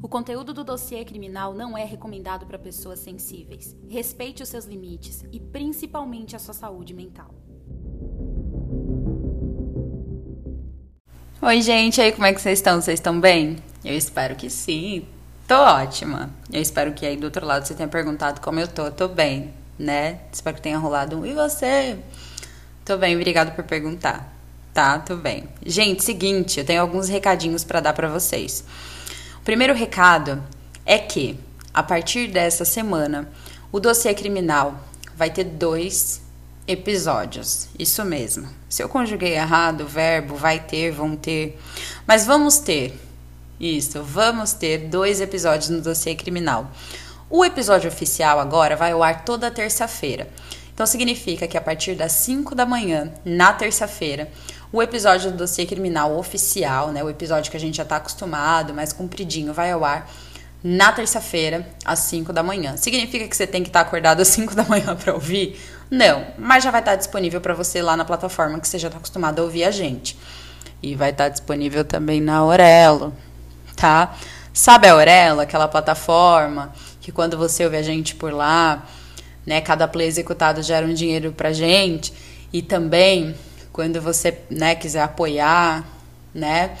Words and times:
O 0.00 0.06
conteúdo 0.06 0.54
do 0.54 0.62
dossiê 0.62 1.04
criminal 1.04 1.52
não 1.52 1.76
é 1.76 1.84
recomendado 1.84 2.46
para 2.46 2.56
pessoas 2.56 3.00
sensíveis. 3.00 3.76
Respeite 3.88 4.44
os 4.44 4.48
seus 4.48 4.64
limites 4.64 5.24
e 5.32 5.40
principalmente 5.40 6.36
a 6.36 6.38
sua 6.38 6.54
saúde 6.54 6.94
mental. 6.94 7.34
Oi, 11.42 11.60
gente, 11.62 12.00
aí 12.00 12.12
como 12.12 12.26
é 12.26 12.32
que 12.32 12.40
vocês 12.40 12.60
estão? 12.60 12.80
Vocês 12.80 13.00
estão 13.00 13.20
bem? 13.20 13.56
Eu 13.84 13.96
espero 13.96 14.36
que 14.36 14.48
sim. 14.48 15.04
Tô 15.48 15.56
ótima. 15.56 16.30
Eu 16.52 16.62
espero 16.62 16.92
que 16.92 17.04
aí 17.04 17.16
do 17.16 17.24
outro 17.24 17.44
lado 17.44 17.66
você 17.66 17.74
tenha 17.74 17.88
perguntado 17.88 18.40
como 18.40 18.60
eu 18.60 18.68
tô. 18.68 18.92
Tô 18.92 19.08
bem, 19.08 19.52
né? 19.76 20.20
Espero 20.32 20.54
que 20.54 20.62
tenha 20.62 20.78
rolado 20.78 21.18
um. 21.18 21.26
E 21.26 21.34
você? 21.34 21.98
Tô 22.84 22.96
bem, 22.96 23.16
obrigado 23.16 23.52
por 23.56 23.64
perguntar. 23.64 24.32
Tá, 24.72 25.00
tô 25.00 25.16
bem. 25.16 25.48
Gente, 25.66 26.04
seguinte, 26.04 26.60
eu 26.60 26.64
tenho 26.64 26.80
alguns 26.80 27.08
recadinhos 27.08 27.64
para 27.64 27.80
dar 27.80 27.92
para 27.94 28.08
vocês. 28.08 28.64
Primeiro 29.48 29.72
recado 29.72 30.44
é 30.84 30.98
que, 30.98 31.40
a 31.72 31.82
partir 31.82 32.26
dessa 32.28 32.66
semana, 32.66 33.32
o 33.72 33.80
dossiê 33.80 34.12
criminal 34.12 34.78
vai 35.16 35.30
ter 35.30 35.44
dois 35.44 36.20
episódios. 36.66 37.66
Isso 37.78 38.04
mesmo. 38.04 38.46
Se 38.68 38.82
eu 38.82 38.90
conjuguei 38.90 39.32
errado 39.32 39.84
o 39.84 39.88
verbo, 39.88 40.36
vai 40.36 40.60
ter, 40.60 40.90
vão 40.90 41.16
ter. 41.16 41.58
Mas 42.06 42.26
vamos 42.26 42.58
ter. 42.58 43.00
Isso, 43.58 44.02
vamos 44.02 44.52
ter 44.52 44.80
dois 44.90 45.18
episódios 45.18 45.70
no 45.70 45.80
dossiê 45.80 46.14
criminal. 46.14 46.70
O 47.30 47.42
episódio 47.42 47.88
oficial 47.88 48.38
agora 48.38 48.76
vai 48.76 48.92
ao 48.92 49.02
ar 49.02 49.24
toda 49.24 49.50
terça-feira. 49.50 50.28
Então 50.74 50.84
significa 50.84 51.48
que 51.48 51.56
a 51.56 51.62
partir 51.62 51.94
das 51.94 52.12
5 52.12 52.54
da 52.54 52.66
manhã, 52.66 53.14
na 53.24 53.50
terça-feira, 53.54 54.30
o 54.72 54.82
episódio 54.82 55.30
do 55.30 55.38
dossiê 55.38 55.64
criminal 55.64 56.16
oficial, 56.16 56.92
né, 56.92 57.02
o 57.02 57.08
episódio 57.08 57.50
que 57.50 57.56
a 57.56 57.60
gente 57.60 57.76
já 57.76 57.82
está 57.82 57.96
acostumado, 57.96 58.74
mais 58.74 58.92
compridinho, 58.92 59.52
vai 59.52 59.70
ao 59.70 59.84
ar 59.84 60.10
na 60.62 60.92
terça-feira, 60.92 61.66
às 61.84 62.00
5 62.00 62.32
da 62.32 62.42
manhã. 62.42 62.76
Significa 62.76 63.26
que 63.26 63.36
você 63.36 63.46
tem 63.46 63.62
que 63.62 63.68
estar 63.68 63.82
tá 63.82 63.86
acordado 63.86 64.20
às 64.20 64.28
5 64.28 64.54
da 64.54 64.64
manhã 64.64 64.94
para 64.96 65.14
ouvir? 65.14 65.58
Não, 65.90 66.26
mas 66.36 66.64
já 66.64 66.70
vai 66.70 66.80
estar 66.80 66.92
tá 66.92 66.96
disponível 66.96 67.40
para 67.40 67.54
você 67.54 67.80
lá 67.80 67.96
na 67.96 68.04
plataforma 68.04 68.60
que 68.60 68.68
você 68.68 68.78
já 68.78 68.88
está 68.88 68.98
acostumado 68.98 69.40
a 69.40 69.42
ouvir 69.42 69.64
a 69.64 69.70
gente. 69.70 70.18
E 70.82 70.94
vai 70.94 71.10
estar 71.10 71.24
tá 71.24 71.30
disponível 71.30 71.84
também 71.84 72.20
na 72.20 72.36
Aurelo, 72.36 73.14
tá? 73.74 74.14
Sabe 74.52 74.88
a 74.88 74.92
Aurelo, 74.92 75.40
aquela 75.40 75.68
plataforma 75.68 76.72
que 77.00 77.10
quando 77.10 77.38
você 77.38 77.64
ouve 77.64 77.76
a 77.76 77.82
gente 77.82 78.14
por 78.16 78.32
lá, 78.32 78.84
né, 79.46 79.60
cada 79.60 79.88
play 79.88 80.06
executado 80.06 80.62
gera 80.62 80.84
um 80.86 80.92
dinheiro 80.92 81.32
pra 81.32 81.52
gente 81.52 82.12
e 82.52 82.60
também 82.60 83.34
quando 83.78 84.00
você, 84.00 84.36
né, 84.50 84.74
quiser 84.74 85.02
apoiar, 85.02 85.84
né, 86.34 86.72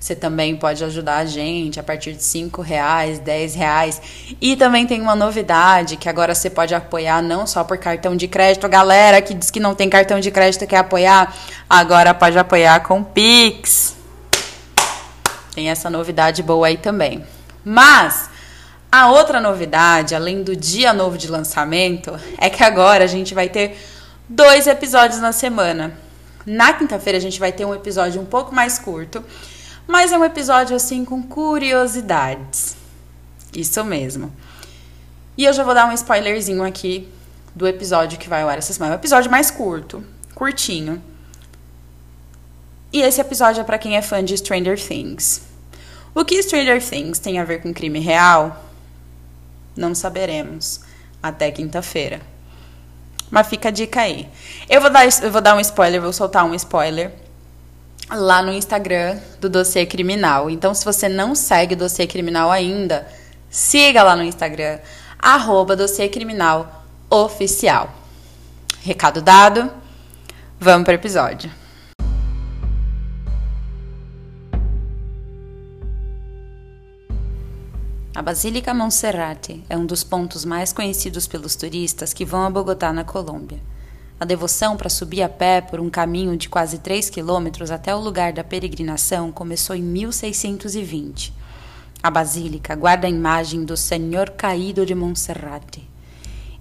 você 0.00 0.16
também 0.16 0.56
pode 0.56 0.82
ajudar 0.82 1.18
a 1.18 1.24
gente 1.26 1.78
a 1.78 1.82
partir 1.82 2.14
de 2.14 2.24
cinco 2.24 2.62
reais, 2.62 3.18
dez 3.18 3.54
reais. 3.54 4.00
E 4.40 4.56
também 4.56 4.86
tem 4.86 5.02
uma 5.02 5.14
novidade 5.14 5.98
que 5.98 6.08
agora 6.08 6.34
você 6.34 6.48
pode 6.48 6.74
apoiar 6.74 7.20
não 7.20 7.46
só 7.46 7.62
por 7.62 7.76
cartão 7.76 8.16
de 8.16 8.26
crédito. 8.26 8.66
Galera 8.70 9.20
que 9.20 9.34
diz 9.34 9.50
que 9.50 9.60
não 9.60 9.74
tem 9.74 9.90
cartão 9.90 10.18
de 10.18 10.30
crédito 10.30 10.66
quer 10.66 10.78
apoiar, 10.78 11.36
agora 11.68 12.14
pode 12.14 12.38
apoiar 12.38 12.80
com 12.80 13.04
Pix. 13.04 13.94
Tem 15.54 15.68
essa 15.68 15.90
novidade 15.90 16.42
boa 16.42 16.68
aí 16.68 16.78
também. 16.78 17.22
Mas 17.62 18.30
a 18.90 19.10
outra 19.10 19.42
novidade, 19.42 20.14
além 20.14 20.42
do 20.42 20.56
dia 20.56 20.94
novo 20.94 21.18
de 21.18 21.28
lançamento, 21.28 22.18
é 22.38 22.48
que 22.48 22.64
agora 22.64 23.04
a 23.04 23.06
gente 23.06 23.34
vai 23.34 23.50
ter 23.50 23.78
dois 24.26 24.66
episódios 24.66 25.20
na 25.20 25.32
semana. 25.32 26.05
Na 26.46 26.72
quinta-feira 26.72 27.18
a 27.18 27.20
gente 27.20 27.40
vai 27.40 27.50
ter 27.50 27.64
um 27.64 27.74
episódio 27.74 28.20
um 28.20 28.24
pouco 28.24 28.54
mais 28.54 28.78
curto, 28.78 29.22
mas 29.86 30.12
é 30.12 30.18
um 30.18 30.24
episódio 30.24 30.76
assim 30.76 31.04
com 31.04 31.20
curiosidades. 31.20 32.76
Isso 33.52 33.84
mesmo. 33.84 34.32
E 35.36 35.44
eu 35.44 35.52
já 35.52 35.64
vou 35.64 35.74
dar 35.74 35.88
um 35.88 35.92
spoilerzinho 35.92 36.62
aqui 36.62 37.08
do 37.54 37.66
episódio 37.66 38.18
que 38.18 38.28
vai 38.28 38.42
ao 38.42 38.48
ar 38.48 38.58
essa 38.58 38.72
semana. 38.72 38.94
É 38.94 38.96
um 38.96 39.00
episódio 39.00 39.30
mais 39.30 39.50
curto, 39.50 40.04
curtinho. 40.34 41.02
E 42.92 43.02
esse 43.02 43.20
episódio 43.20 43.60
é 43.60 43.64
para 43.64 43.78
quem 43.78 43.96
é 43.96 44.02
fã 44.02 44.24
de 44.24 44.36
Stranger 44.36 44.80
Things. 44.80 45.42
O 46.14 46.24
que 46.24 46.42
Stranger 46.42 46.82
Things 46.82 47.18
tem 47.18 47.38
a 47.38 47.44
ver 47.44 47.60
com 47.60 47.74
crime 47.74 47.98
real? 47.98 48.64
Não 49.76 49.94
saberemos 49.94 50.80
até 51.22 51.50
quinta-feira. 51.50 52.20
Mas 53.30 53.46
fica 53.48 53.68
a 53.68 53.72
dica 53.72 54.00
aí. 54.00 54.28
Eu 54.68 54.80
vou 54.80 54.90
dar, 54.90 55.04
eu 55.22 55.30
vou 55.30 55.40
dar 55.40 55.56
um 55.56 55.60
spoiler, 55.60 56.00
vou 56.00 56.12
soltar 56.12 56.44
um 56.44 56.54
spoiler 56.54 57.12
lá 58.10 58.42
no 58.42 58.52
Instagram 58.52 59.18
do 59.40 59.48
Dossiê 59.48 59.84
Criminal. 59.84 60.48
Então, 60.48 60.72
se 60.74 60.84
você 60.84 61.08
não 61.08 61.34
segue 61.34 61.74
o 61.74 61.76
Dossiê 61.76 62.06
Criminal 62.06 62.50
ainda, 62.50 63.06
siga 63.50 64.02
lá 64.02 64.14
no 64.14 64.22
Instagram, 64.22 64.78
arroba 65.18 65.76
Criminal 66.12 66.84
Oficial. 67.10 67.92
Recado 68.82 69.20
dado, 69.20 69.70
vamos 70.60 70.84
para 70.84 70.92
o 70.92 70.94
episódio. 70.94 71.50
A 78.16 78.22
Basílica 78.22 78.72
Monserrate 78.72 79.62
é 79.68 79.76
um 79.76 79.84
dos 79.84 80.02
pontos 80.02 80.42
mais 80.42 80.72
conhecidos 80.72 81.26
pelos 81.26 81.54
turistas 81.54 82.14
que 82.14 82.24
vão 82.24 82.44
a 82.44 82.50
Bogotá, 82.50 82.90
na 82.90 83.04
Colômbia. 83.04 83.60
A 84.18 84.24
devoção 84.24 84.74
para 84.74 84.88
subir 84.88 85.20
a 85.20 85.28
pé 85.28 85.60
por 85.60 85.80
um 85.80 85.90
caminho 85.90 86.34
de 86.34 86.48
quase 86.48 86.78
3 86.78 87.10
quilômetros 87.10 87.70
até 87.70 87.94
o 87.94 88.00
lugar 88.00 88.32
da 88.32 88.42
peregrinação 88.42 89.30
começou 89.30 89.76
em 89.76 89.82
1620. 89.82 91.30
A 92.02 92.10
basílica 92.10 92.74
guarda 92.74 93.06
a 93.06 93.10
imagem 93.10 93.66
do 93.66 93.76
Senhor 93.76 94.30
Caído 94.30 94.86
de 94.86 94.94
Monserrate. 94.94 95.86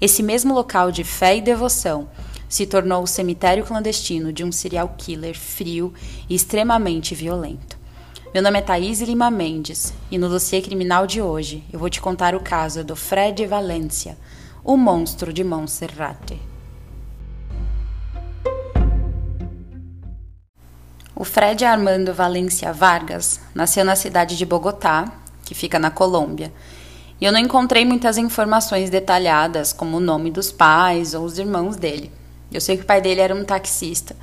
Esse 0.01 0.21
mesmo 0.21 0.53
local 0.53 0.91
de 0.91 1.05
fé 1.05 1.37
e 1.37 1.41
devoção 1.41 2.09
se 2.49 2.65
tornou 2.65 3.01
o 3.01 3.07
cemitério 3.07 3.63
clandestino 3.63 4.33
de 4.33 4.43
um 4.43 4.51
serial 4.51 4.93
killer 4.97 5.39
frio 5.39 5.93
e 6.29 6.35
extremamente 6.35 7.15
violento. 7.15 7.74
Meu 8.35 8.43
nome 8.43 8.59
é 8.59 8.61
Thaís 8.61 8.99
Lima 8.99 9.31
Mendes 9.31 9.93
e 10.11 10.17
no 10.17 10.27
dossiê 10.27 10.61
criminal 10.61 11.07
de 11.07 11.21
hoje 11.21 11.63
eu 11.71 11.79
vou 11.79 11.89
te 11.89 12.01
contar 12.01 12.35
o 12.35 12.41
caso 12.41 12.83
do 12.83 12.93
Fred 12.93 13.45
Valencia, 13.45 14.17
o 14.61 14.75
monstro 14.75 15.31
de 15.31 15.41
Monserrate. 15.41 16.37
O 21.15 21.23
Fred 21.23 21.63
Armando 21.63 22.13
Valencia 22.13 22.73
Vargas 22.73 23.39
nasceu 23.53 23.85
na 23.85 23.95
cidade 23.95 24.35
de 24.35 24.45
Bogotá, 24.45 25.13
que 25.45 25.55
fica 25.55 25.79
na 25.79 25.89
Colômbia. 25.89 26.51
E 27.21 27.23
eu 27.23 27.31
não 27.31 27.39
encontrei 27.39 27.85
muitas 27.85 28.17
informações 28.17 28.89
detalhadas, 28.89 29.71
como 29.71 29.95
o 29.95 30.01
nome 30.01 30.29
dos 30.29 30.51
pais 30.51 31.13
ou 31.13 31.23
os 31.23 31.39
irmãos 31.39 31.77
dele. 31.77 32.11
Eu 32.51 32.59
sei 32.59 32.75
que 32.75 32.83
o 32.83 32.85
pai 32.85 32.99
dele 32.99 33.21
era 33.21 33.33
um 33.33 33.45
taxista, 33.45 34.13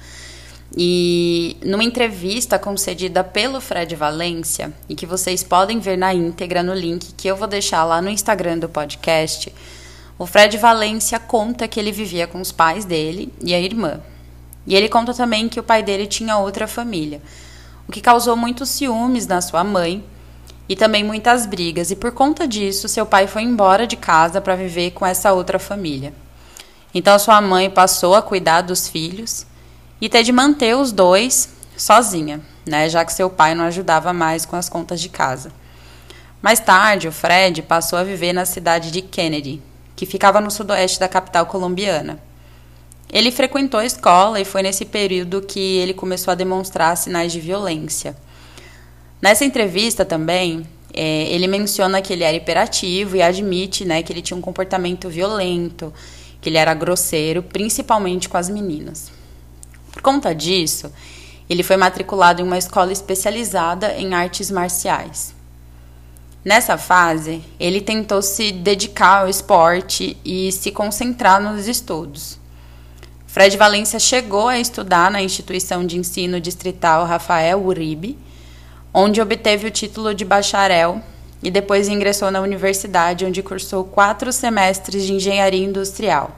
e 0.76 1.56
numa 1.62 1.84
entrevista 1.84 2.58
concedida 2.58 3.22
pelo 3.22 3.60
Fred 3.60 3.94
Valência, 3.94 4.72
e 4.88 4.94
que 4.94 5.04
vocês 5.04 5.42
podem 5.42 5.78
ver 5.78 5.98
na 5.98 6.14
íntegra 6.14 6.62
no 6.62 6.72
link 6.72 7.12
que 7.14 7.28
eu 7.28 7.36
vou 7.36 7.46
deixar 7.46 7.84
lá 7.84 8.00
no 8.00 8.08
Instagram 8.08 8.58
do 8.58 8.68
podcast, 8.68 9.52
o 10.18 10.26
Fred 10.26 10.56
Valência 10.56 11.18
conta 11.18 11.68
que 11.68 11.78
ele 11.78 11.92
vivia 11.92 12.26
com 12.26 12.40
os 12.40 12.52
pais 12.52 12.84
dele 12.84 13.32
e 13.42 13.54
a 13.54 13.60
irmã. 13.60 14.00
E 14.66 14.74
ele 14.74 14.88
conta 14.88 15.12
também 15.12 15.48
que 15.48 15.60
o 15.60 15.62
pai 15.62 15.82
dele 15.82 16.06
tinha 16.06 16.38
outra 16.38 16.66
família, 16.66 17.20
o 17.86 17.92
que 17.92 18.00
causou 18.00 18.36
muitos 18.36 18.70
ciúmes 18.70 19.26
na 19.26 19.40
sua 19.40 19.64
mãe 19.64 20.02
e 20.68 20.76
também 20.76 21.04
muitas 21.04 21.44
brigas, 21.44 21.90
e 21.90 21.96
por 21.96 22.12
conta 22.12 22.46
disso, 22.46 22.88
seu 22.88 23.04
pai 23.04 23.26
foi 23.26 23.42
embora 23.42 23.86
de 23.86 23.96
casa 23.96 24.40
para 24.40 24.56
viver 24.56 24.92
com 24.92 25.04
essa 25.04 25.32
outra 25.32 25.58
família. 25.58 26.14
Então 26.94 27.18
sua 27.18 27.40
mãe 27.42 27.68
passou 27.68 28.14
a 28.14 28.22
cuidar 28.22 28.62
dos 28.62 28.88
filhos 28.88 29.44
e 30.02 30.08
ter 30.08 30.24
de 30.24 30.32
manter 30.32 30.76
os 30.76 30.90
dois 30.90 31.48
sozinha, 31.76 32.40
né, 32.66 32.88
já 32.88 33.04
que 33.04 33.12
seu 33.12 33.30
pai 33.30 33.54
não 33.54 33.66
ajudava 33.66 34.12
mais 34.12 34.44
com 34.44 34.56
as 34.56 34.68
contas 34.68 35.00
de 35.00 35.08
casa. 35.08 35.52
Mais 36.42 36.58
tarde, 36.58 37.06
o 37.06 37.12
Fred 37.12 37.62
passou 37.62 37.96
a 37.96 38.02
viver 38.02 38.32
na 38.32 38.44
cidade 38.44 38.90
de 38.90 39.00
Kennedy, 39.00 39.62
que 39.94 40.04
ficava 40.04 40.40
no 40.40 40.50
sudoeste 40.50 40.98
da 40.98 41.06
capital 41.06 41.46
colombiana. 41.46 42.18
Ele 43.12 43.30
frequentou 43.30 43.78
a 43.78 43.86
escola 43.86 44.40
e 44.40 44.44
foi 44.44 44.62
nesse 44.62 44.84
período 44.84 45.40
que 45.40 45.76
ele 45.76 45.94
começou 45.94 46.32
a 46.32 46.34
demonstrar 46.34 46.96
sinais 46.96 47.30
de 47.30 47.38
violência. 47.38 48.16
Nessa 49.20 49.44
entrevista 49.44 50.04
também, 50.04 50.66
é, 50.92 51.28
ele 51.28 51.46
menciona 51.46 52.02
que 52.02 52.12
ele 52.12 52.24
era 52.24 52.36
hiperativo 52.36 53.14
e 53.14 53.22
admite 53.22 53.84
né, 53.84 54.02
que 54.02 54.12
ele 54.12 54.20
tinha 54.20 54.36
um 54.36 54.42
comportamento 54.42 55.08
violento, 55.08 55.94
que 56.40 56.48
ele 56.48 56.58
era 56.58 56.74
grosseiro, 56.74 57.40
principalmente 57.40 58.28
com 58.28 58.36
as 58.36 58.48
meninas. 58.48 59.21
Por 59.92 60.02
conta 60.02 60.34
disso, 60.34 60.90
ele 61.48 61.62
foi 61.62 61.76
matriculado 61.76 62.40
em 62.40 62.44
uma 62.44 62.58
escola 62.58 62.92
especializada 62.92 63.94
em 63.94 64.14
artes 64.14 64.50
marciais. 64.50 65.34
Nessa 66.44 66.76
fase, 66.76 67.40
ele 67.60 67.80
tentou 67.80 68.20
se 68.20 68.50
dedicar 68.50 69.20
ao 69.20 69.28
esporte 69.28 70.16
e 70.24 70.50
se 70.50 70.72
concentrar 70.72 71.40
nos 71.40 71.68
estudos. 71.68 72.40
Fred 73.28 73.56
Valência 73.56 73.98
chegou 73.98 74.48
a 74.48 74.58
estudar 74.58 75.10
na 75.10 75.22
instituição 75.22 75.86
de 75.86 75.96
ensino 75.96 76.40
distrital 76.40 77.06
Rafael 77.06 77.64
Uribe, 77.64 78.18
onde 78.92 79.20
obteve 79.20 79.68
o 79.68 79.70
título 79.70 80.14
de 80.14 80.24
bacharel 80.24 81.00
e 81.42 81.50
depois 81.50 81.88
ingressou 81.88 82.30
na 82.30 82.40
universidade, 82.40 83.24
onde 83.24 83.42
cursou 83.42 83.84
quatro 83.84 84.32
semestres 84.32 85.04
de 85.04 85.14
engenharia 85.14 85.64
industrial, 85.64 86.30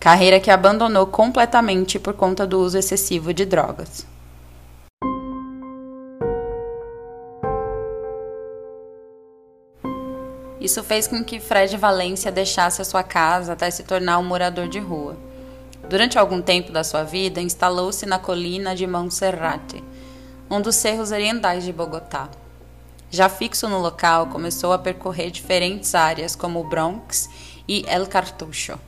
carreira 0.00 0.40
que 0.40 0.50
abandonou 0.50 1.06
completamente 1.06 1.98
por 1.98 2.14
conta 2.14 2.46
do 2.46 2.58
uso 2.58 2.78
excessivo 2.78 3.34
de 3.34 3.44
drogas. 3.44 4.06
Isso 10.58 10.82
fez 10.82 11.06
com 11.06 11.22
que 11.22 11.38
Fred 11.38 11.76
Valência 11.76 12.32
deixasse 12.32 12.80
a 12.80 12.84
sua 12.84 13.02
casa 13.02 13.52
até 13.52 13.70
se 13.70 13.82
tornar 13.82 14.18
um 14.18 14.24
morador 14.24 14.68
de 14.68 14.78
rua. 14.78 15.18
Durante 15.86 16.18
algum 16.18 16.40
tempo 16.40 16.72
da 16.72 16.82
sua 16.82 17.02
vida, 17.02 17.40
instalou-se 17.40 18.06
na 18.06 18.18
colina 18.18 18.74
de 18.74 18.86
Monserrate, 18.86 19.84
um 20.50 20.62
dos 20.62 20.76
cerros 20.76 21.12
orientais 21.12 21.62
de 21.62 21.74
Bogotá. 21.74 22.30
Já 23.10 23.28
fixo 23.28 23.68
no 23.68 23.78
local, 23.78 24.28
começou 24.28 24.72
a 24.72 24.78
percorrer 24.78 25.30
diferentes 25.30 25.94
áreas 25.94 26.34
como 26.34 26.60
o 26.60 26.68
Bronx 26.68 27.28
e 27.68 27.84
El 27.86 28.06
Cartucho, 28.06 28.78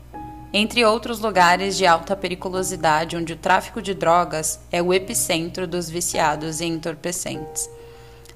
entre 0.52 0.84
outros 0.84 1.19
lugares 1.19 1.76
de 1.76 1.87
alta 1.87 2.14
periculosidade 2.14 3.16
onde 3.16 3.32
o 3.32 3.37
tráfico 3.37 3.81
de 3.81 3.94
drogas 3.94 4.60
é 4.70 4.82
o 4.82 4.93
epicentro 4.93 5.66
dos 5.66 5.88
viciados 5.88 6.60
em 6.60 6.75
entorpecentes. 6.75 7.70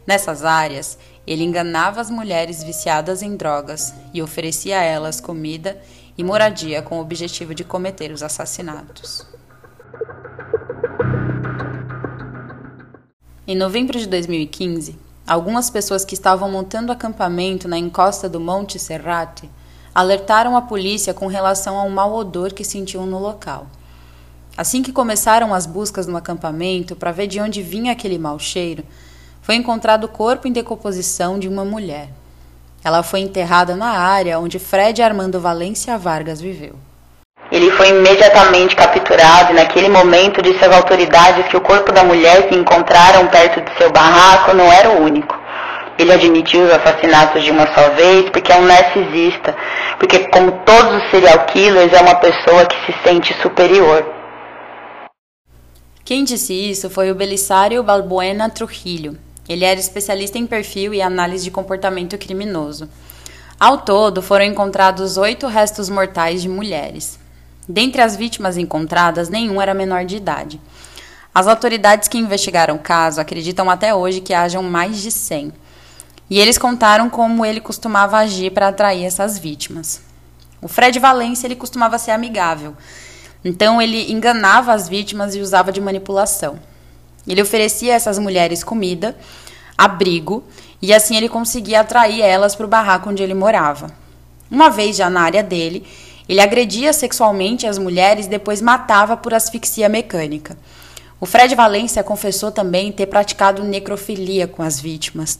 Nessas 0.06 0.44
áreas, 0.44 0.98
ele 1.26 1.44
enganava 1.44 2.00
as 2.00 2.10
mulheres 2.10 2.62
viciadas 2.62 3.22
em 3.22 3.36
drogas 3.36 3.92
e 4.14 4.22
oferecia 4.22 4.78
a 4.78 4.82
elas 4.82 5.20
comida 5.20 5.80
e 6.16 6.24
moradia 6.24 6.80
com 6.80 6.98
o 6.98 7.02
objetivo 7.02 7.54
de 7.54 7.64
cometer 7.64 8.12
os 8.12 8.22
assassinatos. 8.22 9.26
Em 13.46 13.54
novembro 13.54 13.98
de 13.98 14.06
2015, 14.06 15.06
Algumas 15.26 15.68
pessoas 15.68 16.04
que 16.04 16.14
estavam 16.14 16.48
montando 16.48 16.92
acampamento 16.92 17.66
na 17.66 17.76
encosta 17.76 18.28
do 18.28 18.38
Monte 18.38 18.78
Serrate 18.78 19.50
alertaram 19.96 20.54
a 20.54 20.60
polícia 20.60 21.14
com 21.14 21.26
relação 21.26 21.78
a 21.78 21.82
um 21.82 21.88
mau 21.88 22.14
odor 22.14 22.52
que 22.52 22.62
sentiam 22.62 23.06
no 23.06 23.18
local. 23.18 23.66
Assim 24.54 24.82
que 24.82 24.92
começaram 24.92 25.54
as 25.54 25.64
buscas 25.64 26.06
no 26.06 26.18
acampamento 26.18 26.94
para 26.94 27.12
ver 27.12 27.26
de 27.26 27.40
onde 27.40 27.62
vinha 27.62 27.92
aquele 27.92 28.18
mau 28.18 28.38
cheiro, 28.38 28.84
foi 29.40 29.54
encontrado 29.54 30.04
o 30.04 30.08
corpo 30.08 30.46
em 30.46 30.52
decomposição 30.52 31.38
de 31.38 31.48
uma 31.48 31.64
mulher. 31.64 32.10
Ela 32.84 33.02
foi 33.02 33.20
enterrada 33.20 33.74
na 33.74 33.88
área 33.88 34.38
onde 34.38 34.58
Fred 34.58 35.00
Armando 35.00 35.40
Valência 35.40 35.96
Vargas 35.96 36.42
viveu. 36.42 36.74
Ele 37.50 37.70
foi 37.70 37.88
imediatamente 37.88 38.76
capturado 38.76 39.52
e 39.52 39.54
naquele 39.54 39.88
momento 39.88 40.42
disse 40.42 40.62
às 40.62 40.76
autoridades 40.76 41.46
que 41.46 41.56
o 41.56 41.60
corpo 41.62 41.90
da 41.90 42.04
mulher 42.04 42.50
que 42.50 42.54
encontraram 42.54 43.28
perto 43.28 43.62
de 43.62 43.78
seu 43.78 43.90
barraco 43.90 44.52
não 44.52 44.70
era 44.70 44.90
o 44.90 45.02
único. 45.02 45.45
Ele 45.98 46.12
admitiu 46.12 46.64
os 46.64 46.70
assassinatos 46.70 47.42
de 47.42 47.50
uma 47.50 47.66
só 47.74 47.90
vez 47.90 48.28
porque 48.30 48.52
é 48.52 48.56
um 48.56 48.66
narcisista, 48.66 49.56
porque 49.98 50.28
como 50.28 50.52
todos 50.64 51.02
os 51.02 51.10
serial 51.10 51.46
killers 51.46 51.92
é 51.92 52.00
uma 52.00 52.16
pessoa 52.16 52.66
que 52.66 52.76
se 52.84 52.98
sente 53.02 53.34
superior. 53.40 54.04
Quem 56.04 56.22
disse 56.22 56.52
isso 56.52 56.90
foi 56.90 57.10
o 57.10 57.14
Belisário 57.14 57.82
Balbuena 57.82 58.48
Trujillo. 58.50 59.16
Ele 59.48 59.64
era 59.64 59.80
especialista 59.80 60.38
em 60.38 60.46
perfil 60.46 60.92
e 60.92 61.00
análise 61.00 61.44
de 61.44 61.50
comportamento 61.50 62.18
criminoso. 62.18 62.88
Ao 63.58 63.78
todo, 63.78 64.20
foram 64.20 64.44
encontrados 64.44 65.16
oito 65.16 65.46
restos 65.46 65.88
mortais 65.88 66.42
de 66.42 66.48
mulheres. 66.48 67.18
Dentre 67.68 68.02
as 68.02 68.14
vítimas 68.14 68.56
encontradas, 68.58 69.28
nenhum 69.28 69.60
era 69.60 69.72
menor 69.72 70.04
de 70.04 70.16
idade. 70.16 70.60
As 71.34 71.46
autoridades 71.46 72.06
que 72.06 72.18
investigaram 72.18 72.76
o 72.76 72.78
caso 72.78 73.20
acreditam 73.20 73.68
até 73.70 73.94
hoje 73.94 74.20
que 74.20 74.34
hajam 74.34 74.62
mais 74.62 75.02
de 75.02 75.10
100. 75.10 75.52
E 76.28 76.38
eles 76.40 76.58
contaram 76.58 77.08
como 77.08 77.44
ele 77.44 77.60
costumava 77.60 78.18
agir 78.18 78.50
para 78.52 78.68
atrair 78.68 79.04
essas 79.04 79.38
vítimas. 79.38 80.00
O 80.60 80.68
Fred 80.68 80.98
Valência 80.98 81.46
ele 81.46 81.54
costumava 81.54 81.98
ser 81.98 82.10
amigável. 82.10 82.74
Então 83.44 83.80
ele 83.80 84.10
enganava 84.10 84.72
as 84.72 84.88
vítimas 84.88 85.34
e 85.34 85.40
usava 85.40 85.70
de 85.70 85.80
manipulação. 85.80 86.58
Ele 87.26 87.42
oferecia 87.42 87.92
a 87.92 87.96
essas 87.96 88.18
mulheres 88.18 88.64
comida, 88.64 89.16
abrigo, 89.78 90.44
e 90.80 90.92
assim 90.92 91.16
ele 91.16 91.28
conseguia 91.28 91.80
atrair 91.80 92.20
elas 92.20 92.54
para 92.54 92.66
o 92.66 92.68
barraco 92.68 93.10
onde 93.10 93.22
ele 93.22 93.34
morava. 93.34 93.88
Uma 94.50 94.68
vez 94.68 94.96
já 94.96 95.10
na 95.10 95.22
área 95.22 95.42
dele, 95.42 95.86
ele 96.28 96.40
agredia 96.40 96.92
sexualmente 96.92 97.66
as 97.66 97.78
mulheres 97.78 98.26
e 98.26 98.30
depois 98.30 98.60
matava 98.60 99.16
por 99.16 99.32
asfixia 99.32 99.88
mecânica. 99.88 100.56
O 101.20 101.26
Fred 101.26 101.54
Valência 101.54 102.02
confessou 102.02 102.50
também 102.50 102.92
ter 102.92 103.06
praticado 103.06 103.64
necrofilia 103.64 104.46
com 104.46 104.62
as 104.62 104.80
vítimas, 104.80 105.38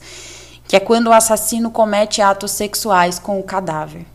que 0.67 0.75
é 0.75 0.79
quando 0.79 1.07
o 1.07 1.13
assassino 1.13 1.71
comete 1.71 2.21
atos 2.21 2.51
sexuais 2.51 3.17
com 3.17 3.39
o 3.39 3.43
cadáver. 3.43 4.05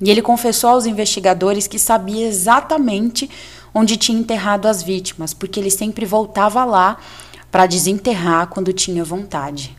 E 0.00 0.10
ele 0.10 0.22
confessou 0.22 0.70
aos 0.70 0.86
investigadores 0.86 1.66
que 1.66 1.78
sabia 1.78 2.26
exatamente 2.26 3.30
onde 3.74 3.96
tinha 3.96 4.18
enterrado 4.18 4.66
as 4.66 4.82
vítimas, 4.82 5.32
porque 5.32 5.60
ele 5.60 5.70
sempre 5.70 6.04
voltava 6.04 6.64
lá 6.64 6.96
para 7.50 7.66
desenterrar 7.66 8.48
quando 8.48 8.72
tinha 8.72 9.04
vontade. 9.04 9.76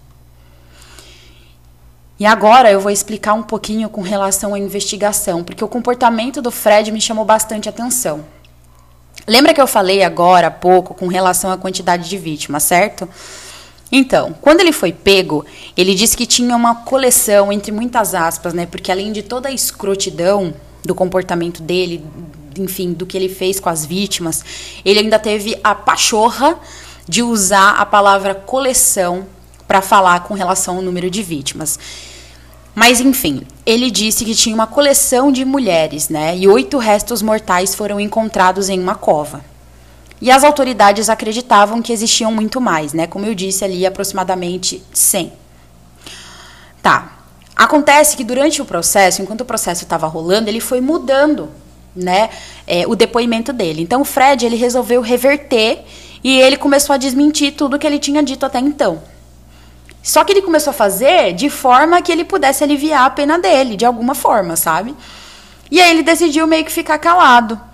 E 2.19 2.25
agora 2.25 2.71
eu 2.71 2.79
vou 2.79 2.91
explicar 2.91 3.33
um 3.33 3.43
pouquinho 3.43 3.89
com 3.89 4.01
relação 4.01 4.53
à 4.53 4.59
investigação, 4.59 5.43
porque 5.43 5.63
o 5.63 5.67
comportamento 5.67 6.41
do 6.41 6.51
Fred 6.51 6.91
me 6.91 7.01
chamou 7.01 7.25
bastante 7.25 7.67
atenção. 7.67 8.23
Lembra 9.27 9.53
que 9.53 9.61
eu 9.61 9.67
falei 9.67 10.03
agora 10.03 10.47
há 10.47 10.51
pouco 10.51 10.93
com 10.93 11.07
relação 11.07 11.51
à 11.51 11.57
quantidade 11.57 12.07
de 12.07 12.17
vítimas, 12.17 12.63
certo? 12.63 13.09
Então, 13.95 14.35
quando 14.41 14.61
ele 14.61 14.71
foi 14.71 14.91
pego, 14.91 15.45
ele 15.77 15.93
disse 15.93 16.17
que 16.17 16.25
tinha 16.25 16.55
uma 16.55 16.73
coleção, 16.77 17.53
entre 17.53 17.71
muitas 17.71 18.15
aspas, 18.15 18.51
né? 18.51 18.65
Porque 18.65 18.91
além 18.91 19.11
de 19.11 19.21
toda 19.21 19.49
a 19.49 19.51
escrotidão 19.51 20.51
do 20.83 20.95
comportamento 20.95 21.61
dele, 21.61 22.03
enfim, 22.57 22.91
do 22.91 23.05
que 23.05 23.15
ele 23.15 23.29
fez 23.29 23.59
com 23.59 23.69
as 23.69 23.85
vítimas, 23.85 24.43
ele 24.83 25.01
ainda 25.01 25.19
teve 25.19 25.59
a 25.63 25.75
pachorra 25.75 26.59
de 27.07 27.21
usar 27.21 27.75
a 27.75 27.85
palavra 27.85 28.33
coleção 28.33 29.27
para 29.67 29.79
falar 29.79 30.21
com 30.21 30.33
relação 30.33 30.77
ao 30.77 30.81
número 30.81 31.07
de 31.07 31.21
vítimas. 31.21 31.77
Mas 32.73 32.99
enfim, 32.99 33.43
ele 33.63 33.91
disse 33.91 34.25
que 34.25 34.33
tinha 34.33 34.55
uma 34.55 34.65
coleção 34.65 35.31
de 35.31 35.45
mulheres, 35.45 36.09
né? 36.09 36.35
E 36.35 36.47
oito 36.47 36.79
restos 36.79 37.21
mortais 37.21 37.75
foram 37.75 37.99
encontrados 37.99 38.69
em 38.69 38.79
uma 38.79 38.95
cova. 38.95 39.52
E 40.23 40.31
as 40.31 40.45
autoridades 40.45 41.09
acreditavam 41.09 41.81
que 41.81 41.91
existiam 41.91 42.31
muito 42.31 42.61
mais, 42.61 42.93
né? 42.93 43.05
Como 43.05 43.25
eu 43.25 43.35
disse 43.35 43.65
ali, 43.65 43.85
aproximadamente 43.85 44.81
100. 44.93 45.33
Tá. 46.81 47.11
Acontece 47.53 48.15
que 48.15 48.23
durante 48.23 48.61
o 48.61 48.65
processo, 48.65 49.21
enquanto 49.21 49.41
o 49.41 49.45
processo 49.45 49.83
estava 49.83 50.07
rolando, 50.07 50.49
ele 50.49 50.61
foi 50.61 50.79
mudando, 50.79 51.49
né? 51.93 52.29
É, 52.65 52.87
o 52.87 52.95
depoimento 52.95 53.51
dele. 53.51 53.81
Então 53.81 53.99
o 53.99 54.05
Fred 54.05 54.45
ele 54.45 54.55
resolveu 54.55 55.01
reverter 55.01 55.83
e 56.23 56.39
ele 56.39 56.55
começou 56.55 56.93
a 56.93 56.97
desmentir 56.97 57.55
tudo 57.55 57.77
que 57.77 57.85
ele 57.85 57.99
tinha 57.99 58.23
dito 58.23 58.45
até 58.45 58.59
então. 58.59 59.03
Só 60.01 60.23
que 60.23 60.31
ele 60.31 60.41
começou 60.41 60.71
a 60.71 60.73
fazer 60.73 61.33
de 61.33 61.49
forma 61.49 62.01
que 62.01 62.13
ele 62.13 62.23
pudesse 62.23 62.63
aliviar 62.63 63.07
a 63.07 63.09
pena 63.09 63.37
dele, 63.37 63.75
de 63.75 63.85
alguma 63.85 64.15
forma, 64.15 64.55
sabe? 64.55 64.95
E 65.69 65.81
aí 65.81 65.91
ele 65.91 66.01
decidiu 66.01 66.47
meio 66.47 66.63
que 66.63 66.71
ficar 66.71 66.97
calado. 66.97 67.72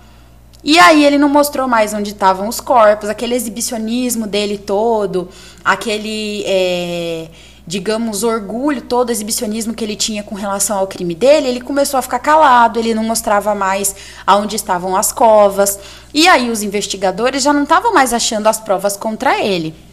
E 0.63 0.77
aí 0.77 1.05
ele 1.05 1.17
não 1.17 1.29
mostrou 1.29 1.67
mais 1.67 1.93
onde 1.93 2.11
estavam 2.11 2.47
os 2.47 2.59
corpos, 2.59 3.09
aquele 3.09 3.33
exibicionismo 3.33 4.27
dele 4.27 4.57
todo, 4.57 5.29
aquele, 5.63 6.43
é, 6.45 7.27
digamos, 7.65 8.23
orgulho, 8.23 8.81
todo 8.81 9.09
exibicionismo 9.09 9.73
que 9.73 9.83
ele 9.83 9.95
tinha 9.95 10.21
com 10.21 10.35
relação 10.35 10.77
ao 10.77 10.87
crime 10.87 11.15
dele, 11.15 11.47
ele 11.47 11.61
começou 11.61 11.97
a 11.97 12.01
ficar 12.01 12.19
calado, 12.19 12.77
ele 12.77 12.93
não 12.93 13.05
mostrava 13.05 13.55
mais 13.55 13.95
aonde 14.27 14.57
estavam 14.57 14.97
as 14.97 15.13
covas. 15.13 15.79
E 16.13 16.27
aí 16.27 16.49
os 16.49 16.61
investigadores 16.61 17.41
já 17.41 17.53
não 17.53 17.63
estavam 17.63 17.93
mais 17.93 18.13
achando 18.13 18.47
as 18.47 18.59
provas 18.59 18.97
contra 18.97 19.39
ele. 19.39 19.88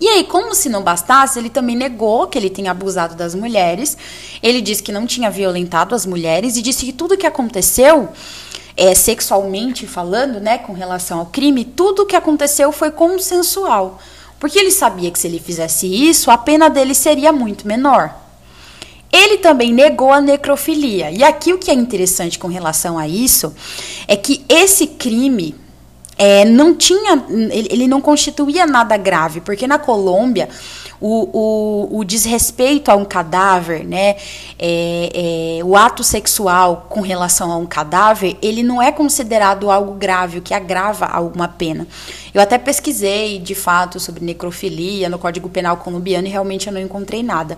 E 0.00 0.08
aí, 0.08 0.24
como 0.24 0.54
se 0.54 0.70
não 0.70 0.82
bastasse, 0.82 1.38
ele 1.38 1.50
também 1.50 1.76
negou 1.76 2.26
que 2.26 2.38
ele 2.38 2.48
tinha 2.48 2.70
abusado 2.70 3.14
das 3.14 3.34
mulheres. 3.34 3.98
Ele 4.42 4.62
disse 4.62 4.82
que 4.82 4.90
não 4.90 5.06
tinha 5.06 5.30
violentado 5.30 5.94
as 5.94 6.06
mulheres 6.06 6.56
e 6.56 6.62
disse 6.62 6.86
que 6.86 6.92
tudo 6.92 7.18
que 7.18 7.26
aconteceu, 7.26 8.08
é, 8.74 8.94
sexualmente 8.94 9.86
falando, 9.86 10.40
né, 10.40 10.56
com 10.56 10.72
relação 10.72 11.18
ao 11.18 11.26
crime, 11.26 11.66
tudo 11.66 12.06
que 12.06 12.16
aconteceu 12.16 12.72
foi 12.72 12.90
consensual. 12.90 13.98
Porque 14.38 14.58
ele 14.58 14.70
sabia 14.70 15.10
que 15.10 15.18
se 15.18 15.26
ele 15.26 15.38
fizesse 15.38 15.86
isso, 15.86 16.30
a 16.30 16.38
pena 16.38 16.70
dele 16.70 16.94
seria 16.94 17.30
muito 17.30 17.68
menor. 17.68 18.14
Ele 19.12 19.36
também 19.36 19.70
negou 19.70 20.10
a 20.10 20.20
necrofilia. 20.20 21.10
E 21.10 21.22
aqui 21.22 21.52
o 21.52 21.58
que 21.58 21.70
é 21.70 21.74
interessante 21.74 22.38
com 22.38 22.48
relação 22.48 22.96
a 22.96 23.06
isso 23.06 23.54
é 24.08 24.16
que 24.16 24.42
esse 24.48 24.86
crime 24.86 25.54
é, 26.22 26.44
não 26.44 26.74
tinha, 26.74 27.24
ele, 27.50 27.88
não 27.88 27.98
constituía 27.98 28.66
nada 28.66 28.94
grave, 28.98 29.40
porque 29.40 29.66
na 29.66 29.78
Colômbia 29.78 30.50
o, 31.00 31.88
o, 31.88 31.98
o 31.98 32.04
desrespeito 32.04 32.90
a 32.90 32.94
um 32.94 33.06
cadáver, 33.06 33.86
né? 33.86 34.16
É, 34.58 35.58
é, 35.60 35.64
o 35.64 35.74
ato 35.74 36.04
sexual 36.04 36.88
com 36.90 37.00
relação 37.00 37.50
a 37.50 37.56
um 37.56 37.64
cadáver, 37.64 38.36
ele 38.42 38.62
não 38.62 38.82
é 38.82 38.92
considerado 38.92 39.70
algo 39.70 39.94
grave, 39.94 40.40
o 40.40 40.42
que 40.42 40.52
agrava 40.52 41.06
alguma 41.06 41.48
pena. 41.48 41.86
Eu 42.34 42.42
até 42.42 42.58
pesquisei, 42.58 43.38
de 43.38 43.54
fato, 43.54 43.98
sobre 43.98 44.22
necrofilia 44.22 45.08
no 45.08 45.18
Código 45.18 45.48
Penal 45.48 45.78
colombiano 45.78 46.26
e 46.26 46.30
realmente 46.30 46.66
eu 46.66 46.72
não 46.74 46.82
encontrei 46.82 47.22
nada. 47.22 47.56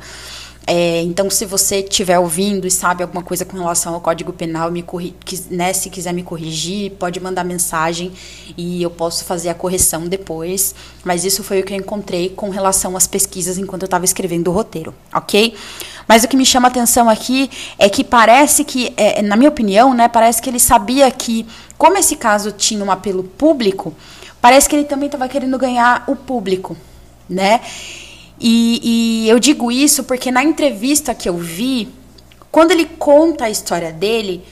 É, 0.66 1.02
então, 1.02 1.28
se 1.28 1.44
você 1.44 1.78
estiver 1.80 2.18
ouvindo 2.18 2.66
e 2.66 2.70
sabe 2.70 3.02
alguma 3.02 3.22
coisa 3.22 3.44
com 3.44 3.56
relação 3.56 3.94
ao 3.94 4.00
Código 4.00 4.32
Penal, 4.32 4.70
me 4.70 4.82
corri 4.82 5.14
né, 5.50 5.72
se 5.72 5.90
quiser 5.90 6.12
me 6.12 6.22
corrigir, 6.22 6.92
pode 6.92 7.18
mandar 7.18 7.44
mensagem 7.44 8.12
e 8.56 8.80
eu 8.82 8.90
posso 8.90 9.24
fazer 9.24 9.48
a 9.48 9.54
correção 9.54 10.06
depois. 10.06 10.74
Mas 11.04 11.24
isso 11.24 11.42
foi 11.42 11.60
o 11.60 11.64
que 11.64 11.72
eu 11.72 11.78
encontrei 11.78 12.28
com 12.28 12.48
relação 12.50 12.96
às 12.96 13.06
pesquisas 13.06 13.58
enquanto 13.58 13.82
eu 13.82 13.86
estava 13.86 14.04
escrevendo 14.04 14.48
o 14.48 14.52
roteiro, 14.52 14.94
ok? 15.12 15.54
Mas 16.06 16.22
o 16.22 16.28
que 16.28 16.36
me 16.36 16.46
chama 16.46 16.68
atenção 16.68 17.08
aqui 17.08 17.50
é 17.78 17.88
que 17.88 18.04
parece 18.04 18.64
que, 18.64 18.92
é, 18.96 19.20
na 19.20 19.36
minha 19.36 19.50
opinião, 19.50 19.92
né, 19.94 20.08
parece 20.08 20.40
que 20.40 20.48
ele 20.48 20.60
sabia 20.60 21.10
que, 21.10 21.46
como 21.76 21.96
esse 21.98 22.14
caso 22.16 22.52
tinha 22.52 22.84
um 22.84 22.90
apelo 22.90 23.24
público, 23.24 23.94
parece 24.40 24.68
que 24.68 24.76
ele 24.76 24.84
também 24.84 25.06
estava 25.06 25.28
querendo 25.28 25.58
ganhar 25.58 26.04
o 26.06 26.14
público, 26.14 26.76
né? 27.28 27.60
E, 28.44 28.80
e 29.24 29.28
eu 29.28 29.38
digo 29.38 29.70
isso 29.70 30.02
porque 30.02 30.32
na 30.32 30.42
entrevista 30.42 31.14
que 31.14 31.28
eu 31.28 31.38
vi, 31.38 31.88
quando 32.50 32.72
ele 32.72 32.84
conta 32.84 33.44
a 33.44 33.50
história 33.50 33.92
dele, 33.92 34.44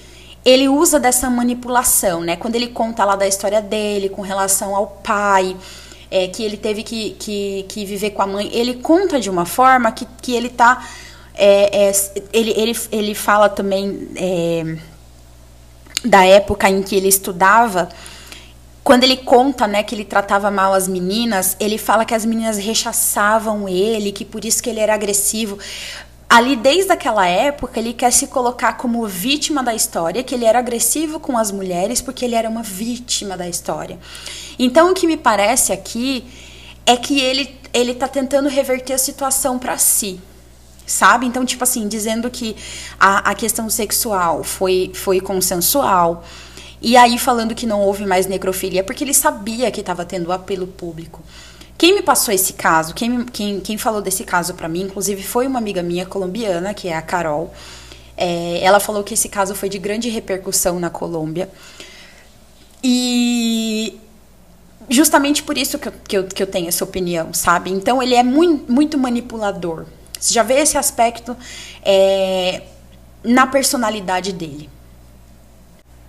ele 0.45 0.69
usa 0.69 1.01
dessa 1.01 1.29
manipulação, 1.29 2.21
né? 2.21 2.37
Quando 2.37 2.55
ele 2.55 2.69
conta 2.69 3.05
lá 3.05 3.17
da 3.17 3.27
história 3.27 3.61
dele 3.61 4.09
com 4.09 4.23
relação 4.23 4.77
ao 4.77 4.87
pai, 4.87 5.57
é, 6.09 6.29
que 6.29 6.45
ele 6.45 6.57
teve 6.57 6.85
que, 6.85 7.11
que, 7.19 7.67
que, 7.69 7.85
viver 7.85 8.11
com 8.11 8.23
a 8.23 8.27
mãe, 8.29 8.49
ele 8.53 8.75
conta 8.75 9.19
de 9.19 9.29
uma 9.29 9.45
forma 9.45 9.91
que, 9.91 10.07
que 10.23 10.35
ele 10.35 10.49
tá. 10.49 10.89
É, 11.35 11.89
é, 11.89 11.93
ele, 12.33 12.53
ele, 12.57 12.79
ele 12.93 13.15
fala 13.15 13.49
também 13.49 14.09
é, 14.15 14.77
da 16.05 16.25
época 16.25 16.71
em 16.71 16.81
que 16.81 16.95
ele 16.95 17.09
estudava 17.09 17.89
quando 18.91 19.05
ele 19.05 19.19
conta, 19.19 19.69
né, 19.69 19.85
que 19.85 19.95
ele 19.95 20.05
tratava 20.05 20.51
mal 20.51 20.75
as 20.75 20.89
meninas, 20.89 21.57
ele 21.61 21.79
fala 21.79 22.05
que 22.05 22.13
as 22.13 22.25
meninas 22.25 22.59
rechaçavam 22.59 23.69
ele, 23.69 24.11
que 24.11 24.25
por 24.25 24.45
isso 24.45 24.61
que 24.61 24.69
ele 24.69 24.81
era 24.81 24.93
agressivo. 24.93 25.61
Ali, 26.29 26.57
desde 26.57 26.91
aquela 26.91 27.25
época, 27.25 27.79
ele 27.79 27.93
quer 27.93 28.13
se 28.13 28.27
colocar 28.27 28.73
como 28.73 29.07
vítima 29.07 29.63
da 29.63 29.73
história, 29.73 30.25
que 30.25 30.35
ele 30.35 30.45
era 30.45 30.59
agressivo 30.59 31.21
com 31.21 31.39
as 31.39 31.53
mulheres 31.53 32.01
porque 32.01 32.25
ele 32.25 32.35
era 32.35 32.49
uma 32.49 32.65
vítima 32.65 33.37
da 33.37 33.49
história. 33.49 33.97
Então, 34.59 34.91
o 34.91 34.93
que 34.95 35.07
me 35.07 35.17
parece 35.17 35.73
aqui 35.73 36.25
é 36.85 36.97
que 36.97 37.21
ele, 37.21 37.61
ele 37.73 37.95
tá 37.95 38.09
tentando 38.09 38.49
reverter 38.49 38.95
a 38.95 38.99
situação 38.99 39.57
para 39.57 39.79
si 39.79 40.21
sabe? 40.85 41.25
Então, 41.25 41.45
tipo 41.45 41.63
assim, 41.63 41.87
dizendo 41.87 42.29
que 42.29 42.57
a, 42.99 43.31
a 43.31 43.35
questão 43.37 43.71
sexual 43.71 44.43
foi, 44.43 44.91
foi 44.93 45.21
consensual, 45.21 46.25
e 46.81 46.97
aí 46.97 47.19
falando 47.19 47.55
que 47.55 47.67
não 47.67 47.81
houve 47.83 48.07
mais 48.07 48.27
necrofilia, 48.27 48.83
porque 48.83 49.05
ele 49.05 49.13
sabia 49.13 49.71
que 49.71 49.81
estava 49.81 50.05
tendo 50.05 50.33
apelo 50.33 50.67
público. 50.67 51.23
Quem 51.77 51.95
me 51.95 52.03
passou 52.03 52.33
esse 52.33 52.55
caso, 52.55 52.95
quem, 52.95 53.25
quem, 53.25 53.61
quem 53.61 53.79
falou 53.79 54.01
desse 54.01 54.25
caso 54.25 54.55
para 54.55 54.69
mim, 54.69 54.83
inclusive, 54.83 55.23
foi 55.23 55.47
uma 55.47 55.59
amiga 55.59 55.83
minha 55.83 56.07
colombiana, 56.07 56.75
que 56.75 56.89
é 56.89 56.97
a 56.97 57.03
Carol. 57.03 57.53
É, 58.17 58.61
ela 58.63 58.81
falou 58.81 59.03
que 59.03 59.15
esse 59.15 59.29
caso 59.29 59.55
foi 59.55 59.69
de 59.69 59.79
grande 59.79 60.09
repercussão 60.09 60.79
na 60.79 60.91
Colômbia. 60.91 61.51
E 62.83 63.99
justamente 64.89 65.43
por 65.43 65.57
isso 65.57 65.79
que 65.79 65.89
eu, 65.89 65.93
que 66.07 66.19
eu, 66.19 66.25
que 66.25 66.43
eu 66.43 66.47
tenho 66.47 66.69
essa 66.69 66.85
opinião, 66.85 67.33
sabe? 67.33 67.71
Então 67.71 68.03
ele 68.03 68.15
é 68.15 68.23
muito, 68.23 68.71
muito 68.71 68.99
manipulador. 68.99 69.87
Você 70.19 70.35
já 70.35 70.43
vê 70.43 70.61
esse 70.61 70.77
aspecto 70.77 71.37
é, 71.83 72.63
na 73.23 73.47
personalidade 73.47 74.33
dele 74.33 74.69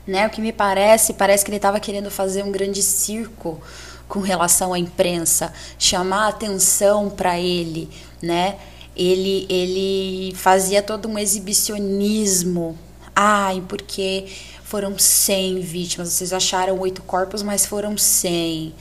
né? 0.05 0.27
O 0.27 0.29
que 0.29 0.41
me 0.41 0.51
parece, 0.51 1.13
parece 1.13 1.43
que 1.43 1.51
ele 1.51 1.57
estava 1.57 1.79
querendo 1.79 2.09
fazer 2.09 2.43
um 2.43 2.51
grande 2.51 2.81
circo 2.81 3.61
com 4.07 4.19
relação 4.19 4.73
à 4.73 4.79
imprensa, 4.79 5.53
chamar 5.79 6.27
atenção 6.27 7.09
para 7.09 7.39
ele, 7.39 7.89
né? 8.21 8.57
Ele, 8.95 9.45
ele 9.49 10.35
fazia 10.35 10.81
todo 10.81 11.07
um 11.07 11.17
exibicionismo. 11.17 12.77
Ai, 13.15 13.63
porque 13.67 14.25
foram 14.63 14.97
100 14.97 15.61
vítimas. 15.61 16.09
Vocês 16.09 16.33
acharam 16.33 16.79
oito 16.79 17.01
corpos, 17.03 17.41
mas 17.41 17.65
foram 17.65 17.97
100. 17.97 18.73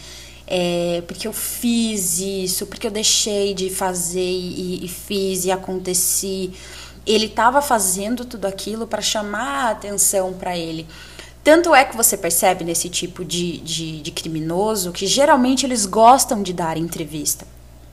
É, 0.47 1.03
porque 1.07 1.29
eu 1.29 1.33
fiz 1.33 2.19
isso, 2.19 2.67
porque 2.67 2.87
eu 2.87 2.91
deixei 2.91 3.55
de 3.55 3.71
fazer 3.71 4.21
e, 4.21 4.85
e 4.85 4.89
fiz 4.89 5.45
e 5.45 5.53
aconteci. 5.53 6.53
Ele 7.11 7.27
estava 7.27 7.61
fazendo 7.61 8.25
tudo 8.25 8.47
aquilo 8.47 8.87
para 8.87 9.03
chamar 9.03 9.67
a 9.67 9.71
atenção 9.71 10.33
para 10.33 10.57
ele. 10.57 10.87
Tanto 11.43 11.75
é 11.75 11.85
que 11.85 11.97
você 11.97 12.17
percebe 12.17 12.65
nesse 12.65 12.89
tipo 12.89 13.25
de, 13.25 13.59
de, 13.59 14.01
de, 14.01 14.11
criminoso 14.11 14.93
que 14.93 15.07
geralmente 15.07 15.65
eles 15.67 15.87
gostam 15.87 16.43
de 16.43 16.53
dar 16.53 16.77
entrevista. 16.77 17.47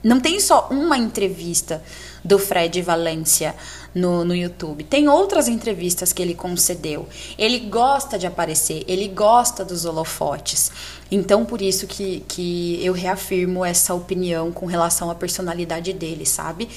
Não 0.04 0.20
tem 0.20 0.38
só 0.38 0.68
uma 0.70 0.96
entrevista 0.96 1.82
do 2.24 2.38
Fred 2.38 2.80
Valência 2.82 3.56
no, 3.92 4.24
no 4.24 4.34
YouTube. 4.34 4.84
Tem 4.84 5.08
outras 5.08 5.48
entrevistas 5.48 6.12
que 6.12 6.22
ele 6.22 6.34
concedeu. 6.34 7.08
Ele 7.36 7.58
gosta 7.58 8.16
de 8.16 8.26
aparecer, 8.26 8.84
ele 8.86 9.08
gosta 9.08 9.64
dos 9.64 9.84
holofotes. 9.84 10.70
Então, 11.10 11.44
por 11.44 11.60
isso 11.60 11.86
que, 11.88 12.22
que 12.28 12.78
eu 12.84 12.92
reafirmo 12.92 13.64
essa 13.64 13.92
opinião 13.94 14.52
com 14.52 14.66
relação 14.66 15.10
à 15.10 15.14
personalidade 15.14 15.92
dele, 15.92 16.24
sabe? 16.24 16.68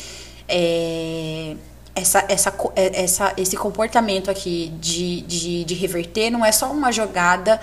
É 0.48 1.56
essa, 1.96 2.26
essa, 2.30 2.54
é, 2.76 3.04
essa, 3.04 3.34
esse 3.38 3.58
comportamento 3.58 4.32
aqui 4.32 4.72
de, 4.80 5.22
de, 5.22 5.64
de 5.64 5.74
reverter 5.74 6.30
não 6.30 6.46
é 6.46 6.52
só 6.52 6.72
uma 6.72 6.92
jogada 6.92 7.60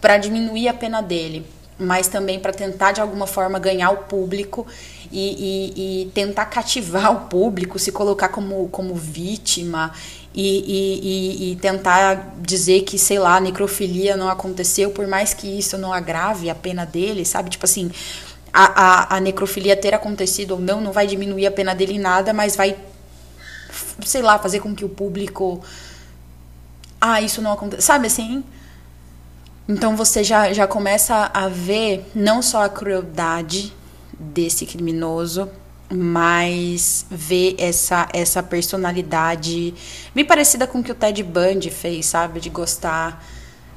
para 0.00 0.18
diminuir 0.18 0.68
a 0.68 0.74
pena 0.74 1.00
dele, 1.00 1.46
mas 1.78 2.08
também 2.08 2.38
para 2.38 2.52
tentar 2.52 2.92
de 2.92 3.00
alguma 3.00 3.26
forma 3.26 3.58
ganhar 3.58 3.90
o 3.90 3.96
público 4.04 4.66
e, 5.10 5.72
e, 5.76 6.02
e, 6.02 6.06
tentar 6.10 6.46
cativar 6.46 7.12
o 7.12 7.28
público, 7.28 7.78
se 7.78 7.90
colocar 7.90 8.28
como, 8.28 8.68
como 8.68 8.94
vítima 8.94 9.92
e, 10.34 11.52
e, 11.52 11.56
tentar 11.56 12.34
dizer 12.40 12.82
que, 12.82 12.98
sei 12.98 13.18
lá, 13.18 13.40
necrofilia 13.40 14.16
não 14.16 14.28
aconteceu, 14.28 14.90
por 14.90 15.06
mais 15.06 15.32
que 15.32 15.46
isso 15.46 15.78
não 15.78 15.92
agrave 15.92 16.50
a 16.50 16.54
pena 16.54 16.84
dele, 16.84 17.24
sabe? 17.24 17.50
Tipo 17.50 17.64
assim, 17.64 17.90
a, 18.52 19.14
a, 19.14 19.16
a 19.16 19.20
necrofilia 19.20 19.76
ter 19.76 19.94
acontecido 19.94 20.52
ou 20.52 20.60
não 20.60 20.80
não 20.80 20.92
vai 20.92 21.06
diminuir 21.06 21.46
a 21.46 21.50
pena 21.50 21.74
dele 21.74 21.94
em 21.94 21.98
nada, 21.98 22.32
mas 22.32 22.56
vai 22.56 22.76
sei 24.04 24.22
lá, 24.22 24.38
fazer 24.38 24.60
com 24.60 24.74
que 24.74 24.84
o 24.84 24.88
público. 24.88 25.62
Ah, 27.00 27.20
isso 27.20 27.42
não 27.42 27.52
acontece. 27.52 27.82
Sabe 27.82 28.06
assim? 28.06 28.44
Então 29.68 29.96
você 29.96 30.22
já, 30.22 30.52
já 30.52 30.66
começa 30.66 31.30
a 31.32 31.48
ver 31.48 32.10
não 32.14 32.42
só 32.42 32.64
a 32.64 32.68
crueldade 32.68 33.72
desse 34.12 34.66
criminoso, 34.66 35.48
mas 35.90 37.06
ver 37.10 37.56
essa, 37.58 38.08
essa 38.12 38.42
personalidade 38.42 39.74
bem 40.14 40.24
parecida 40.24 40.66
com 40.66 40.80
o 40.80 40.82
que 40.82 40.92
o 40.92 40.94
Ted 40.94 41.22
Bundy 41.22 41.70
fez, 41.70 42.06
sabe? 42.06 42.40
De 42.40 42.50
gostar 42.50 43.24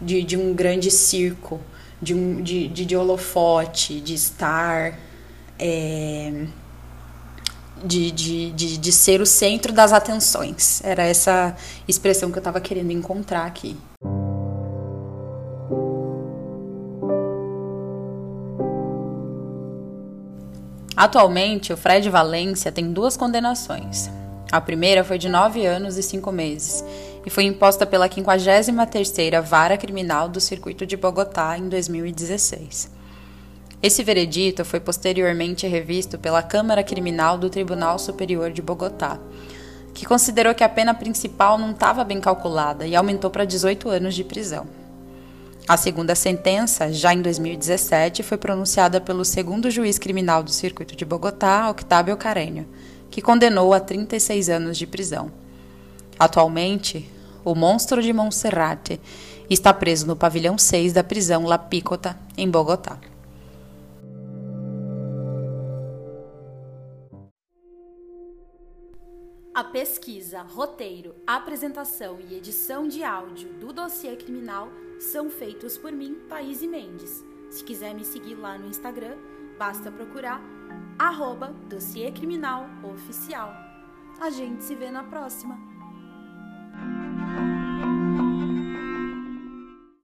de, 0.01 0.23
de 0.23 0.37
um 0.37 0.53
grande 0.53 0.91
circo, 0.91 1.59
de, 2.01 2.13
um, 2.13 2.41
de, 2.41 2.67
de, 2.67 2.85
de 2.85 2.95
holofote, 2.95 3.99
de 3.99 4.13
estar. 4.13 4.97
É, 5.59 6.45
de, 7.83 8.11
de, 8.11 8.51
de, 8.51 8.77
de 8.77 8.91
ser 8.91 9.21
o 9.21 9.25
centro 9.25 9.71
das 9.73 9.93
atenções. 9.93 10.81
Era 10.83 11.03
essa 11.03 11.55
expressão 11.87 12.31
que 12.31 12.37
eu 12.37 12.41
estava 12.41 12.59
querendo 12.59 12.91
encontrar 12.91 13.45
aqui. 13.45 13.77
Atualmente, 20.95 21.71
o 21.71 21.77
Fred 21.77 22.09
Valência 22.09 22.71
tem 22.71 22.91
duas 22.91 23.15
condenações. 23.15 24.09
A 24.51 24.59
primeira 24.59 25.03
foi 25.03 25.19
de 25.19 25.29
nove 25.29 25.65
anos 25.65 25.95
e 25.95 26.01
cinco 26.01 26.31
meses 26.31 26.83
e 27.23 27.29
foi 27.29 27.43
imposta 27.43 27.85
pela 27.85 28.09
53ª 28.09 29.41
Vara 29.41 29.77
Criminal 29.77 30.27
do 30.27 30.39
Circuito 30.39 30.85
de 30.85 30.97
Bogotá 30.97 31.57
em 31.57 31.69
2016. 31.69 32.96
Esse 33.87 34.03
veredito 34.03 34.65
foi 34.65 34.81
posteriormente 34.81 35.65
revisto 35.65 36.17
pela 36.19 36.43
Câmara 36.43 36.83
Criminal 36.83 37.37
do 37.37 37.49
Tribunal 37.49 37.97
Superior 37.97 38.51
de 38.51 38.61
Bogotá, 38.61 39.17
que 39.93 40.05
considerou 40.05 40.53
que 40.53 40.61
a 40.61 40.67
pena 40.67 40.93
principal 40.93 41.57
não 41.57 41.71
estava 41.71 42.03
bem 42.03 42.19
calculada 42.19 42.85
e 42.85 42.97
aumentou 42.97 43.31
para 43.31 43.45
18 43.45 43.87
anos 43.87 44.13
de 44.13 44.25
prisão. 44.25 44.67
A 45.65 45.77
segunda 45.77 46.15
sentença, 46.15 46.91
já 46.91 47.13
em 47.13 47.21
2017, 47.21 48.23
foi 48.23 48.37
pronunciada 48.37 48.99
pelo 48.99 49.23
segundo 49.23 49.71
juiz 49.71 49.97
criminal 49.97 50.43
do 50.43 50.51
Circuito 50.51 50.93
de 50.93 51.05
Bogotá, 51.05 51.69
Octávio 51.69 52.17
Carênio, 52.17 52.67
que 53.09 53.21
condenou 53.21 53.73
a 53.73 53.79
36 53.79 54.49
anos 54.49 54.77
de 54.77 54.85
prisão. 54.85 55.31
Atualmente, 56.19 57.09
o 57.41 57.55
monstro 57.55 58.01
de 58.01 58.11
Monserrate 58.11 58.99
está 59.49 59.73
preso 59.73 60.05
no 60.05 60.17
pavilhão 60.17 60.57
6 60.57 60.91
da 60.91 61.05
prisão 61.05 61.45
La 61.45 61.57
Picota, 61.57 62.19
em 62.37 62.51
Bogotá. 62.51 62.97
A 69.57 69.63
pesquisa, 69.63 70.43
roteiro, 70.43 71.15
apresentação 71.25 72.19
e 72.19 72.35
edição 72.35 72.87
de 72.87 73.03
áudio 73.03 73.51
do 73.53 73.73
dossiê 73.73 74.15
criminal 74.15 74.69
são 74.99 75.31
feitos 75.31 75.79
por 75.79 75.91
mim, 75.91 76.13
Thaís 76.29 76.61
Mendes. 76.61 77.25
Se 77.49 77.63
quiser 77.63 77.95
me 77.95 78.05
seguir 78.05 78.35
lá 78.35 78.55
no 78.55 78.67
Instagram, 78.67 79.17
basta 79.57 79.91
procurar 79.91 80.39
arroba 80.99 81.55
dossiê 81.67 82.11
criminal 82.11 82.67
oficial. 82.83 83.51
A 84.21 84.29
gente 84.29 84.63
se 84.63 84.75
vê 84.75 84.91
na 84.91 85.03
próxima. 85.03 85.76